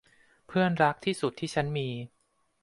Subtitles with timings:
[0.47, 1.89] เพื่อนรักที่สุดที่ฉันมี